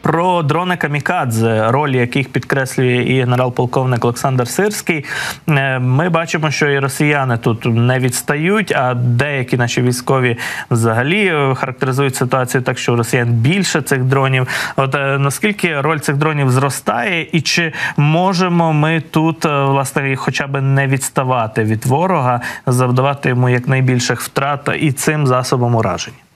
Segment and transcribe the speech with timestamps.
[0.00, 5.04] Про дрони Камікадзе, роль яких підкреслює і генерал-полковник Олександр Сирський.
[5.48, 10.36] Е, ми бачимо, що і росіяни тут не відстають, а деякі наші військові
[10.70, 14.48] взагалі е, характеризують ситуацію так, що у росіян більше цих дронів.
[14.76, 20.60] От е, наскільки роль цих дронів зростає, і чи можемо ми тут власне хоча б
[20.60, 26.27] не відставати від ворога, завдавати йому якнайбільших втрат і цим засобом ураження?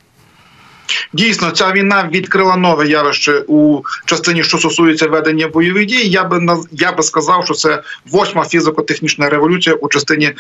[1.13, 6.09] Дійсно, ця війна відкрила нове явище у частині, що стосується ведення бойових дій.
[6.09, 6.41] Я би
[6.73, 10.33] я би сказав, що це восьма фізико-технічна революція у частині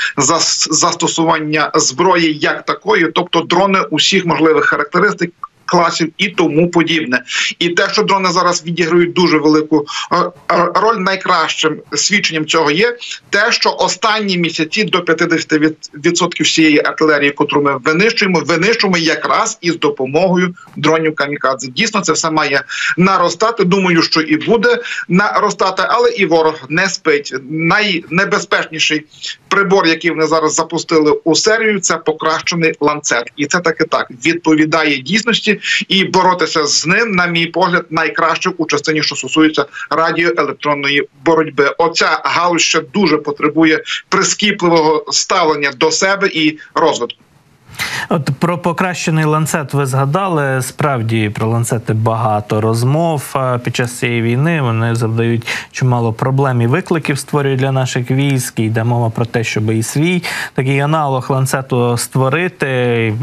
[0.71, 5.33] застосування зброї як такої, тобто дрони усіх можливих характеристик
[5.73, 7.23] класів і тому подібне.
[7.59, 10.31] І те, що дрони зараз відіграють дуже велику е, е,
[10.75, 12.97] роль, найкращим свідченням цього є
[13.31, 20.55] те, що останні місяці до 50% всієї артилерії, котру ми винищуємо, винищуємо якраз із допомогою
[20.77, 21.69] дронів камікадзе.
[21.69, 22.62] Дійсно, це все має
[22.97, 23.65] наростати.
[23.65, 24.78] Думаю, що і буде
[25.09, 27.34] наростати, але і ворог не спить.
[27.50, 29.05] Найнебезпечніший
[29.48, 34.98] прибор, який вони зараз запустили у серію, це покращений ланцет, і це таки так відповідає
[34.98, 41.75] дійсності і боротися з ним, на мій погляд, найкраще у частині, що стосується радіоелектронної боротьби.
[41.79, 47.19] Оця галузь ще дуже потребує прискіпливого ставлення до себе і розвитку.
[48.15, 50.63] От про покращений ланцет ви згадали.
[50.63, 54.63] Справді про ланцети багато розмов під час цієї війни.
[54.63, 58.59] Вони завдають чимало проблем і викликів створюють для наших військ.
[58.59, 60.23] І Йде мова про те, щоб і свій
[60.55, 62.67] такий аналог ланцету створити.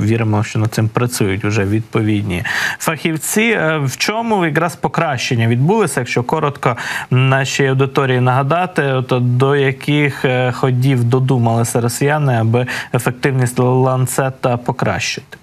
[0.02, 2.44] Віримо, що над цим працюють вже відповідні
[2.80, 3.42] фахівці.
[3.42, 6.78] Е, в чому якраз покращення відбулося, якщо коротко
[7.10, 15.38] нашій аудиторії нагадати, от до яких е, ходів додумалися росіяни, аби ефективність ланцета покращити покращити.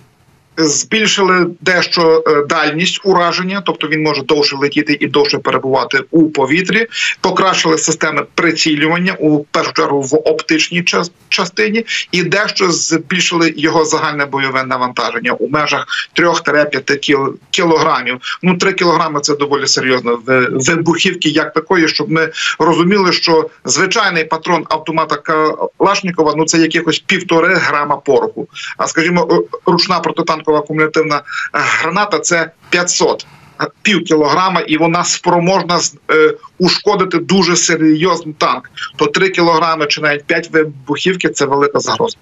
[0.58, 6.86] Збільшили дещо е, дальність ураження, тобто він може довше летіти і довше перебувати у повітрі.
[7.20, 10.84] Покращили системи прицілювання у першу чергу в оптичній
[11.28, 15.86] частині, і дещо збільшили його загальне бойове навантаження у межах
[16.16, 18.18] 3-5 кілограмів.
[18.42, 20.18] Ну 3 кілограми це доволі серйозно
[20.50, 27.54] вибухівки, як такої, щоб ми розуміли, що звичайний патрон автомата Калашнікова ну це якихось півтори
[27.54, 28.48] грама пороху.
[28.76, 33.26] А скажімо, ручна протитанкова протитанкова кумулятивна е, граната це 500
[33.60, 35.80] е, пів кілограма, і вона спроможна
[36.10, 38.70] е, ушкодити дуже серйозний танк.
[38.96, 42.16] То 3 кілограми чи навіть 5 вибухівки це велика загроза.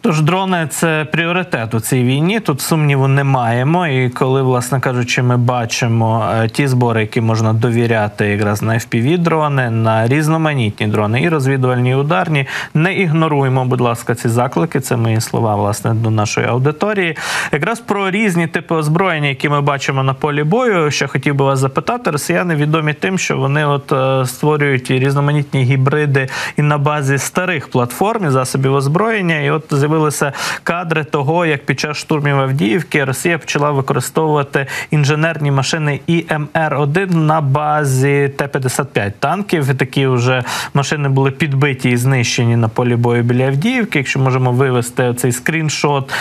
[0.00, 2.40] Тож дрони це пріоритет у цій війні.
[2.40, 3.86] Тут сумніву не маємо.
[3.86, 9.18] І коли, власне кажучи, ми бачимо е, ті збори, які можна довіряти якраз на fpv
[9.18, 14.80] дрони, на різноманітні дрони і розвідувальні і ударні, не ігноруємо, будь ласка, ці заклики.
[14.80, 17.16] Це мої слова власне до нашої аудиторії.
[17.52, 20.90] Якраз про різні типи озброєння, які ми бачимо на полі бою.
[20.90, 26.28] Ще хотів би вас запитати, росіяни відомі тим, що вони от е, створюють різноманітні гібриди
[26.56, 29.40] і на базі старих платформ і засобів озброєння.
[29.40, 30.32] І от з'явилися
[30.62, 38.30] кадри того, як під час штурмів Авдіївки Росія почала використовувати інженерні машини ІМР-1 на базі
[38.36, 39.74] Т-55 танків.
[39.78, 40.42] Такі вже
[40.74, 43.98] машини були підбиті і знищені на полі бою біля Авдіївки.
[43.98, 46.12] Якщо можемо вивести цей скріншот,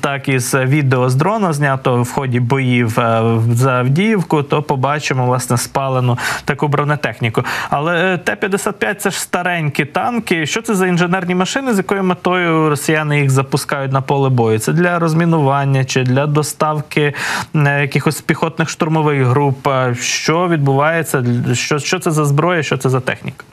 [0.00, 3.22] так із відео з дрона знято в ході боїв е,
[3.52, 7.44] за Авдіївку, то побачимо власне спалену таку бронетехніку.
[7.70, 10.46] Але е, Т-55 це ж старенькі танки.
[10.46, 13.11] Що це за інженерні машини, з якою метою росіяни?
[13.12, 14.58] Росіяни їх запускають на поле бою.
[14.58, 17.14] Це для розмінування чи для доставки
[17.54, 19.68] е, якихось піхотних штурмових груп.
[20.00, 21.24] Що відбувається?
[21.52, 22.62] Що, Що це за зброя?
[22.62, 23.44] Що це за техніка?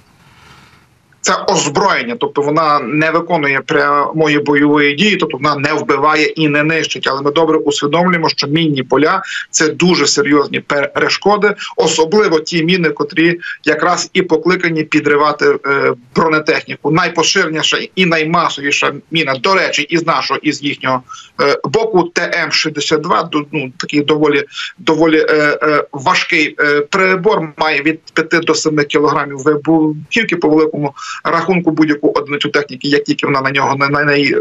[1.21, 6.63] Це озброєння, тобто вона не виконує прямої бойової дії, тобто вона не вбиває і не
[6.63, 7.07] нищить.
[7.07, 9.21] Але ми добре усвідомлюємо, що мінні поля
[9.51, 16.91] це дуже серйозні перешкоди, особливо ті міни, котрі якраз і покликані підривати е, бронетехніку.
[16.91, 21.01] Найпоширеніша і наймасовіша міна, до речі, із нашого із їхнього
[21.41, 24.43] е, боку, ТМ 62 ну такий доволі
[24.77, 26.55] доволі е, важкий
[26.89, 30.93] прибор, має від 5 до 7 кілограмів вибухівки по великому
[31.23, 33.77] рахунку будь-яку одиницю техніки, як тільки вона на нього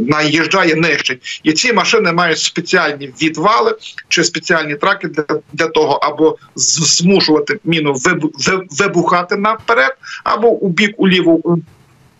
[0.00, 1.41] наїжджає, нищить.
[1.43, 3.75] І ці машини мають спеціальні відвали
[4.09, 7.94] чи спеціальні траки для для того, або змушувати міну
[8.70, 11.59] вибухати наперед, або у бік уліво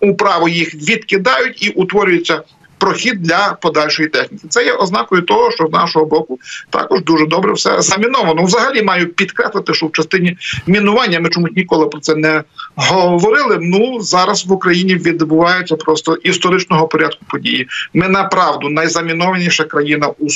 [0.01, 2.43] управо їх відкидають і утворюється
[2.79, 4.49] прохід для подальшої техніки.
[4.49, 6.39] Це є ознакою того, що з нашого боку
[6.71, 8.43] також дуже добре все заміновано.
[8.43, 10.37] Взагалі маю підкреслити, що в частині
[10.67, 12.43] мінування ми чомусь ніколи про це не
[12.77, 13.59] говорили.
[13.61, 17.69] Ну зараз в Україні відбуваються просто історичного порядку події.
[17.95, 20.27] Ми направду найзамінованіша країна у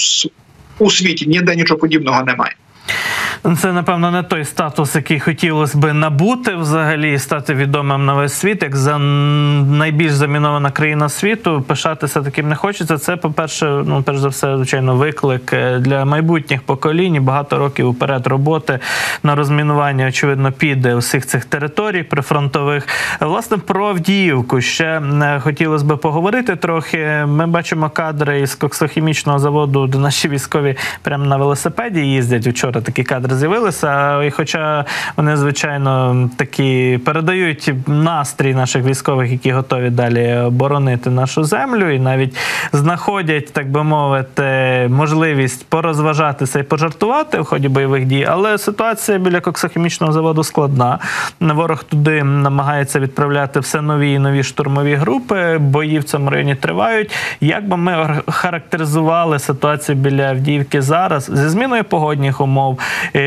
[0.79, 1.27] у світі.
[1.27, 2.55] Ніде нічого подібного немає.
[3.43, 8.63] Це напевно не той статус, який хотілося би набути взагалі, стати відомим на весь світ,
[8.63, 11.65] як за найбільш замінована країна світу.
[11.67, 12.99] Пишатися таким не хочеться.
[12.99, 17.25] Це, по-перше, ну перш за все, звичайно, виклик е, для майбутніх поколінь.
[17.25, 18.79] Багато років уперед роботи
[19.23, 22.89] на розмінування, очевидно, піде усіх цих територій прифронтових.
[23.21, 27.25] Власне, про Авдіївку ще е, хотілося би поговорити трохи.
[27.27, 32.47] Ми бачимо кадри із коксохімічного заводу, де наші військові прямо на велосипеді їздять.
[32.47, 34.23] Вчора такі кадри з'явилися.
[34.23, 34.85] І хоча
[35.17, 42.37] вони, звичайно, такі передають настрій наших військових, які готові далі оборонити нашу землю, і навіть
[42.73, 44.43] знаходять, так би мовити,
[44.91, 48.27] можливість порозважатися і пожартувати в ході бойових дій.
[48.31, 50.99] Але ситуація біля коксохімічного заводу складна.
[51.41, 55.59] Ворог туди намагається відправляти все нові і нові штурмові групи.
[55.59, 57.11] Бої в цьому районі тривають.
[57.41, 62.79] Як би ми характеризували ситуацію біля Авдіївки зараз зі зміною погодних умов,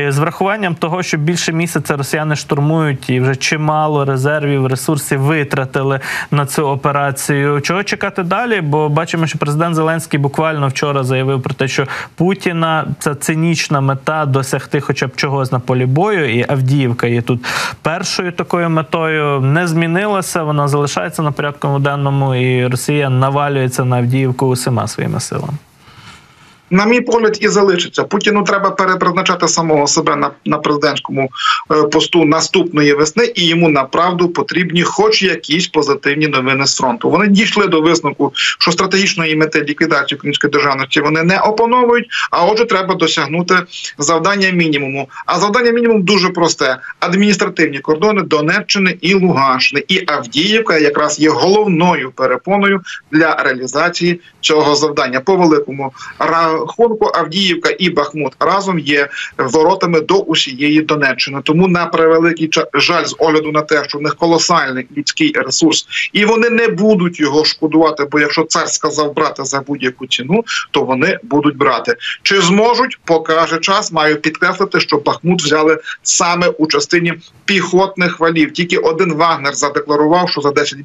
[0.08, 6.00] з врахуванням того, що більше місяця росіяни штурмують і вже чимало резервів, ресурсів витратили
[6.30, 7.60] на цю операцію.
[7.60, 8.60] Чого чекати далі?
[8.60, 14.26] Бо бачимо, що президент Зеленський буквально вчора заявив про те, що Путіна це цинічна мета
[14.26, 17.44] досягти, хоча б чогось на полі бою, і Авдіївка є тут
[17.82, 19.40] першою такою метою.
[19.40, 20.42] Не змінилася.
[20.42, 25.52] Вона залишається на порядку денному, і Росія навалюється на Авдіївку усіма своїми силами
[26.70, 28.04] на мій погляд, і залишиться.
[28.04, 31.30] Путіну треба перепризначати самого себе на на президентському
[31.70, 37.10] е, посту наступної весни, і йому направду потрібні, хоч якісь позитивні новини з фронту.
[37.10, 42.06] Вони дійшли до висновку, що стратегічної мети ліквідації української державності вони не опановують.
[42.30, 43.54] А отже, треба досягнути
[43.98, 45.08] завдання мінімуму.
[45.26, 49.84] А завдання мінімум дуже просте: адміністративні кордони Донеччини і Луганщини.
[49.88, 52.80] І Авдіївка якраз є головною перепоною
[53.10, 55.92] для реалізації цього завдання по великому
[56.60, 59.08] рахунку Авдіївка і Бахмут разом є
[59.38, 61.40] воротами до усієї Донеччини.
[61.44, 66.24] Тому на превеликий жаль з огляду на те, що в них колосальний людський ресурс, і
[66.24, 68.04] вони не будуть його шкодувати.
[68.10, 71.96] Бо якщо цар сказав брати за будь-яку ціну, то вони будуть брати.
[72.22, 73.92] Чи зможуть, покаже час.
[73.92, 77.14] Маю підкреслити, що Бахмут взяли саме у частині
[77.44, 78.52] піхотних валів.
[78.52, 80.78] Тільки один Вагнер задекларував, що за 10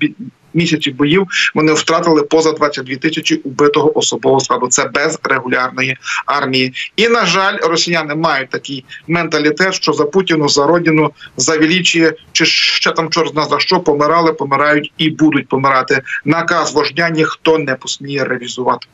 [0.54, 4.68] місяців боїв вони втратили поза 22 тисячі убитого особового складу.
[4.68, 5.18] Це без
[5.62, 6.74] регулярної армії.
[6.96, 12.46] І на жаль, росіяни мають такий менталітет, що за Путіну за родину за величіє, чи
[12.46, 16.02] ще там чорна за що помирали, помирають і будуть помирати.
[16.26, 18.88] Наказ вождя ніхто не посміє реалізувати.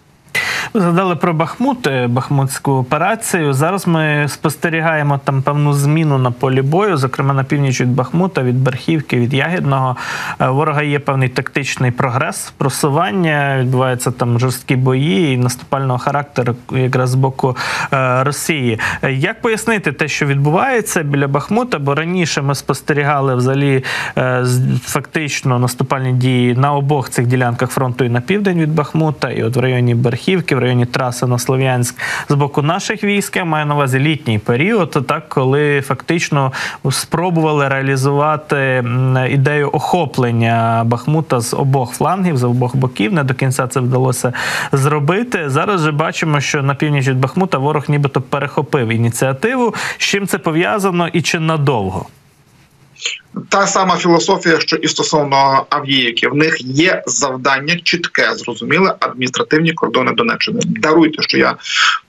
[0.73, 3.53] Ви згадали про Бахмут, е, Бахмутську операцію.
[3.53, 8.63] Зараз ми спостерігаємо там певну зміну на полі бою, зокрема на північ від Бахмута, від
[8.63, 9.95] Берхівки, від Ягідного.
[10.39, 13.57] Е, ворога є певний тактичний прогрес, просування.
[13.59, 17.57] Відбуваються там жорсткі бої і наступального характеру, якраз з боку
[17.93, 18.79] е, Росії.
[19.09, 21.79] Як пояснити те, що відбувається біля Бахмута?
[21.79, 23.83] Бо раніше ми спостерігали взагалі
[24.83, 29.55] фактично наступальні дії на обох цих ділянках фронту і на південь від Бахмута, і от
[29.55, 29.95] в районі
[30.37, 31.95] Берхівки в районі траси на Слов'янськ
[32.29, 33.35] з боку наших військ.
[33.35, 36.51] Я маю на увазі літній період, так коли фактично
[36.91, 38.83] спробували реалізувати
[39.29, 43.13] ідею охоплення Бахмута з обох флангів, з обох боків.
[43.13, 44.33] Не до кінця це вдалося
[44.71, 45.49] зробити.
[45.49, 49.73] Зараз же бачимо, що на північ від Бахмута ворог нібито перехопив ініціативу.
[49.97, 52.05] З чим це пов'язано і чи надовго?
[53.49, 56.27] Та сама філософія, що і стосовно Авдіївки.
[56.27, 60.59] в них є завдання чітке, зрозуміле адміністративні кордони Донеччини.
[60.65, 61.55] Даруйте, що я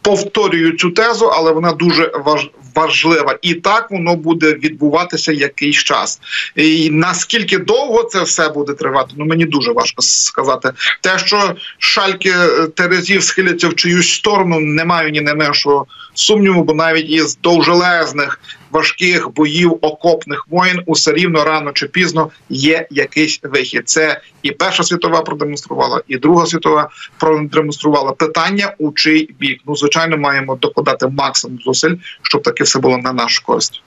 [0.02, 6.20] повторюю цю тезу, але вона дуже важ, важлива, і так воно буде відбуватися якийсь час.
[6.56, 9.10] І Наскільки довго це все буде тривати?
[9.16, 10.70] Ну мені дуже важко сказати.
[11.00, 16.64] Те, що шальки е, терезів схиляться в чиюсь сторону, не маю ні не меншого сумніву,
[16.64, 23.40] бо навіть із довжелезних важких боїв окопних воїн усе рівно рано чи пізно є якийсь
[23.42, 23.88] вихід.
[23.88, 29.60] Це і Перша світова продемонструвала, і Друга світова продемонструвала питання у чий бік.
[29.66, 33.82] Ну звичайно, маємо докладати максимум зусиль, щоб таке все було на нашу користь.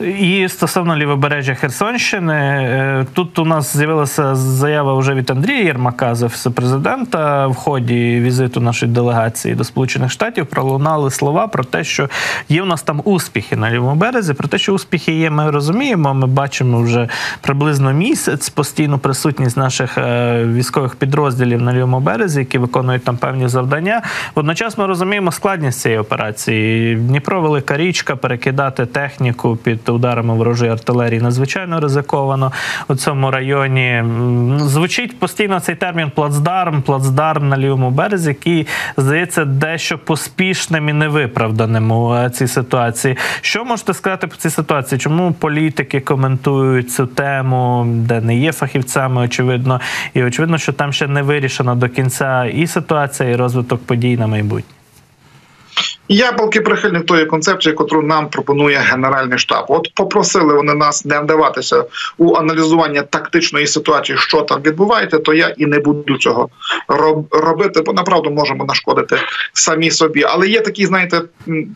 [0.00, 6.22] І стосовно лівобережжя Херсонщини, е, тут у нас з'явилася заява вже від Андрія Єрмака з
[6.22, 12.08] офісу президента в ході візиту нашої делегації до Сполучених Штатів пролунали слова про те, що
[12.48, 14.34] є у нас там успіхи на лівому березі.
[14.34, 16.14] Про те, що успіхи є, ми розуміємо.
[16.14, 17.08] Ми бачимо вже
[17.40, 23.48] приблизно місяць постійну присутність наших е, військових підрозділів на лівому березі, які виконують там певні
[23.48, 24.02] завдання.
[24.34, 26.96] Водночас ми розуміємо складність цієї операції.
[26.96, 32.52] Дніпро велика річка, перекидати техніку під ударами ворожої артилерії надзвичайно ризиковано
[32.88, 34.04] у цьому районі.
[34.56, 41.90] Звучить постійно цей термін плацдарм, плацдарм на лівому березі, який здається дещо поспішним і невиправданим
[41.90, 43.16] у е, цій ситуації.
[43.40, 44.98] Що можете сказати по цій ситуації?
[44.98, 49.80] Чому політики коментують цю тему, де не є фахівцями, очевидно,
[50.14, 54.26] і очевидно, що там ще не вирішена до кінця і ситуація, і розвиток подій на
[54.26, 54.75] майбутнє.
[56.08, 59.64] Я поки прихильник тої концепції, яку нам пропонує Генеральний штаб.
[59.68, 61.84] От попросили вони нас не вдаватися
[62.18, 66.48] у аналізування тактичної ситуації, що там відбувається, то я і не буду цього
[66.88, 69.18] роб- робити, бо направду можемо нашкодити
[69.52, 70.22] самі собі.
[70.22, 71.22] Але є такі, знаєте,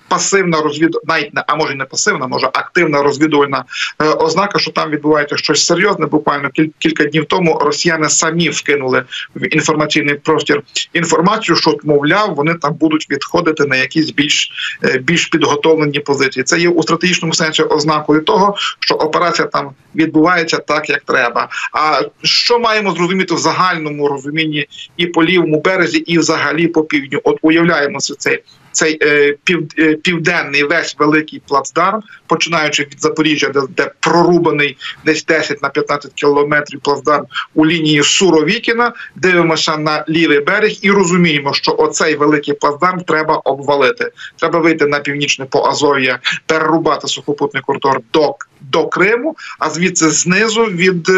[0.09, 3.65] пасивна розвід, навіть не а може не пасивна, може активна розвідувальна
[4.03, 6.07] е, ознака, що там відбувається щось серйозне.
[6.07, 9.03] Буквально кіль- кілька днів тому росіяни самі вкинули
[9.35, 14.51] в інформаційний простір інформацію, що мовляв, вони там будуть відходити на якісь більш
[14.85, 16.45] е, більш підготовлені позиції.
[16.45, 21.49] Це є у стратегічному сенсі ознакою того, що операція там відбувається так, як треба.
[21.73, 24.67] А що маємо зрозуміти в загальному розумінні
[24.97, 27.21] і по лівому березі, і взагалі по півдню?
[27.25, 28.39] От уявляємо це.
[28.73, 35.25] Цей е, пів, е, південний весь великий плацдарм, починаючи від Запоріжжя, де, де прорубаний десь
[35.25, 37.25] 10 на 15 кілометрів плацдарм
[37.55, 44.11] у лінії Суровікіна, дивимося на лівий берег і розуміємо, що оцей великий плацдарм треба обвалити.
[44.37, 51.11] Треба вийти на північне Поазов'я, перерубати сухопутний коридор до, до Криму, а звідси знизу від.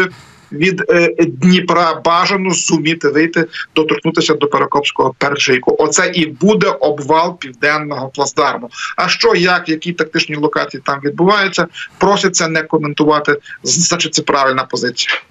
[0.53, 3.45] Е, Від е, Дніпра бажано зуміти вийти,
[3.75, 5.75] доторкнутися до Перекопського першийку.
[5.79, 8.69] Оце і буде обвал південного плацдарму.
[8.97, 11.67] А що, як, які тактичні локації там відбуваються,
[11.97, 13.37] просять це не коментувати.
[13.63, 15.21] Значить, це правильна позиція.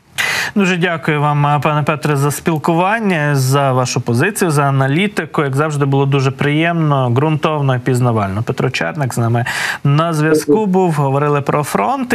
[0.55, 5.43] Дуже дякую вам, пане Петре, за спілкування, за вашу позицію, за аналітику.
[5.43, 8.43] Як завжди, було дуже приємно, ґрунтовно і пізнавально.
[8.43, 9.45] Петро Черник з нами
[9.85, 10.93] на зв'язку був.
[10.93, 12.14] Говорили про фронт.